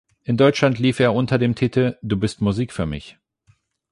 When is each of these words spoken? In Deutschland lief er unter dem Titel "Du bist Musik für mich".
In 0.23 0.35
Deutschland 0.35 0.79
lief 0.79 0.99
er 0.99 1.13
unter 1.13 1.37
dem 1.37 1.53
Titel 1.53 1.95
"Du 2.01 2.17
bist 2.17 2.41
Musik 2.41 2.73
für 2.73 2.87
mich". 2.87 3.19